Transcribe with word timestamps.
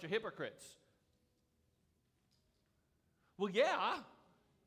bunch 0.00 0.04
of 0.04 0.10
hypocrites. 0.10 0.64
Well, 3.36 3.50
yeah, 3.50 3.96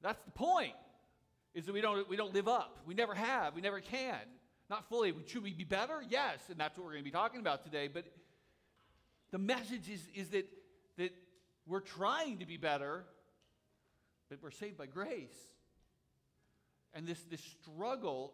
that's 0.01 0.23
the 0.25 0.31
point. 0.31 0.73
Is 1.55 1.65
that 1.65 1.73
we 1.73 1.81
don't 1.81 2.07
we 2.07 2.15
don't 2.15 2.33
live 2.33 2.47
up. 2.47 2.79
We 2.85 2.93
never 2.93 3.15
have. 3.15 3.55
We 3.55 3.61
never 3.61 3.79
can. 3.79 4.19
Not 4.69 4.87
fully. 4.89 5.13
Should 5.27 5.43
we 5.43 5.53
be 5.53 5.63
better? 5.63 6.03
Yes, 6.07 6.39
and 6.49 6.59
that's 6.59 6.77
what 6.77 6.85
we're 6.85 6.93
going 6.93 7.03
to 7.03 7.09
be 7.09 7.11
talking 7.11 7.39
about 7.39 7.63
today. 7.63 7.87
But 7.87 8.05
the 9.31 9.37
message 9.37 9.89
is, 9.89 10.01
is 10.15 10.29
that, 10.29 10.47
that 10.97 11.11
we're 11.67 11.79
trying 11.79 12.39
to 12.39 12.45
be 12.45 12.57
better, 12.57 13.03
but 14.29 14.39
we're 14.41 14.51
saved 14.51 14.77
by 14.77 14.85
grace. 14.85 15.35
And 16.93 17.05
this, 17.05 17.21
this 17.29 17.41
struggle 17.41 18.33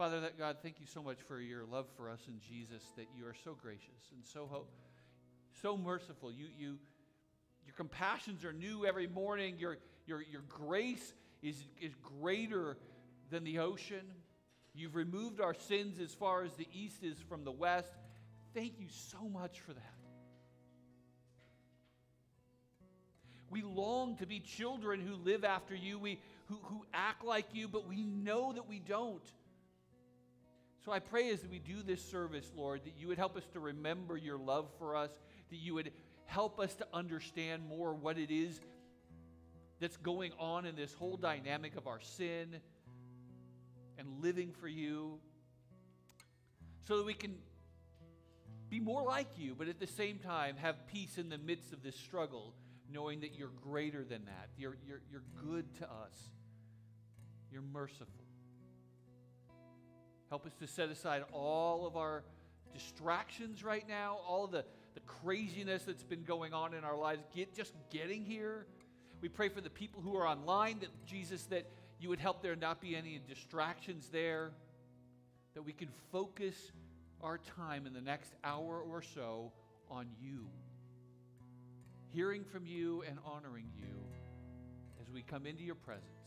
Father, 0.00 0.20
that 0.20 0.38
God, 0.38 0.56
thank 0.62 0.80
you 0.80 0.86
so 0.86 1.02
much 1.02 1.18
for 1.28 1.38
your 1.38 1.66
love 1.66 1.84
for 1.94 2.08
us 2.08 2.20
in 2.26 2.40
Jesus, 2.48 2.82
that 2.96 3.04
you 3.14 3.26
are 3.26 3.34
so 3.44 3.52
gracious 3.52 4.08
and 4.14 4.24
so 4.24 4.64
so 5.60 5.76
merciful. 5.76 6.32
You, 6.32 6.46
you, 6.58 6.78
your 7.66 7.74
compassions 7.76 8.42
are 8.46 8.52
new 8.54 8.86
every 8.86 9.06
morning. 9.06 9.56
Your, 9.58 9.76
your, 10.06 10.22
your 10.22 10.40
grace 10.48 11.12
is, 11.42 11.62
is 11.82 11.92
greater 12.18 12.78
than 13.28 13.44
the 13.44 13.58
ocean. 13.58 14.00
You've 14.74 14.94
removed 14.94 15.38
our 15.38 15.52
sins 15.52 16.00
as 16.00 16.14
far 16.14 16.44
as 16.44 16.54
the 16.54 16.66
east 16.72 17.04
is 17.04 17.18
from 17.28 17.44
the 17.44 17.52
west. 17.52 17.92
Thank 18.54 18.80
you 18.80 18.86
so 18.88 19.28
much 19.28 19.60
for 19.60 19.74
that. 19.74 19.94
We 23.50 23.60
long 23.60 24.16
to 24.16 24.26
be 24.26 24.40
children 24.40 24.98
who 24.98 25.14
live 25.16 25.44
after 25.44 25.74
you, 25.74 25.98
we, 25.98 26.20
who, 26.46 26.56
who 26.62 26.86
act 26.94 27.22
like 27.22 27.48
you, 27.52 27.68
but 27.68 27.86
we 27.86 28.02
know 28.02 28.54
that 28.54 28.66
we 28.66 28.78
don't. 28.78 29.20
So 30.84 30.92
I 30.92 30.98
pray 30.98 31.30
as 31.30 31.46
we 31.46 31.58
do 31.58 31.82
this 31.82 32.02
service, 32.02 32.50
Lord, 32.56 32.84
that 32.84 32.94
you 32.98 33.08
would 33.08 33.18
help 33.18 33.36
us 33.36 33.44
to 33.52 33.60
remember 33.60 34.16
your 34.16 34.38
love 34.38 34.68
for 34.78 34.96
us, 34.96 35.10
that 35.50 35.56
you 35.56 35.74
would 35.74 35.92
help 36.24 36.58
us 36.58 36.74
to 36.76 36.86
understand 36.94 37.68
more 37.68 37.92
what 37.92 38.16
it 38.16 38.30
is 38.30 38.60
that's 39.78 39.98
going 39.98 40.32
on 40.38 40.64
in 40.64 40.76
this 40.76 40.94
whole 40.94 41.16
dynamic 41.16 41.76
of 41.76 41.86
our 41.86 42.00
sin 42.00 42.56
and 43.98 44.22
living 44.22 44.52
for 44.52 44.68
you, 44.68 45.18
so 46.86 46.96
that 46.96 47.04
we 47.04 47.14
can 47.14 47.34
be 48.70 48.80
more 48.80 49.02
like 49.02 49.28
you, 49.36 49.54
but 49.54 49.68
at 49.68 49.78
the 49.78 49.86
same 49.86 50.18
time 50.18 50.56
have 50.56 50.86
peace 50.86 51.18
in 51.18 51.28
the 51.28 51.38
midst 51.38 51.72
of 51.72 51.82
this 51.82 51.96
struggle, 51.96 52.54
knowing 52.90 53.20
that 53.20 53.34
you're 53.34 53.50
greater 53.62 54.04
than 54.04 54.24
that. 54.24 54.48
You're, 54.56 54.76
you're, 54.86 55.02
you're 55.10 55.24
good 55.44 55.66
to 55.80 55.84
us, 55.84 56.30
you're 57.52 57.62
merciful. 57.62 58.19
Help 60.30 60.46
us 60.46 60.54
to 60.60 60.66
set 60.66 60.88
aside 60.88 61.24
all 61.32 61.86
of 61.86 61.96
our 61.96 62.22
distractions 62.72 63.64
right 63.64 63.86
now, 63.88 64.18
all 64.26 64.44
of 64.44 64.52
the, 64.52 64.64
the 64.94 65.00
craziness 65.00 65.82
that's 65.82 66.04
been 66.04 66.22
going 66.22 66.54
on 66.54 66.72
in 66.72 66.84
our 66.84 66.96
lives, 66.96 67.22
get 67.34 67.52
just 67.54 67.74
getting 67.90 68.24
here. 68.24 68.64
We 69.20 69.28
pray 69.28 69.48
for 69.48 69.60
the 69.60 69.70
people 69.70 70.00
who 70.00 70.16
are 70.16 70.26
online 70.26 70.78
that 70.80 70.88
Jesus, 71.04 71.42
that 71.46 71.66
you 71.98 72.08
would 72.08 72.20
help 72.20 72.42
there 72.42 72.54
not 72.54 72.80
be 72.80 72.94
any 72.94 73.20
distractions 73.28 74.08
there, 74.12 74.52
that 75.54 75.62
we 75.62 75.72
can 75.72 75.88
focus 76.12 76.54
our 77.22 77.38
time 77.38 77.86
in 77.86 77.92
the 77.92 78.00
next 78.00 78.32
hour 78.44 78.80
or 78.80 79.02
so 79.02 79.52
on 79.90 80.06
you, 80.22 80.46
hearing 82.14 82.44
from 82.44 82.66
you 82.66 83.02
and 83.08 83.18
honoring 83.26 83.66
you 83.76 83.86
as 85.02 85.10
we 85.10 85.22
come 85.22 85.44
into 85.44 85.64
your 85.64 85.74
presence. 85.74 86.19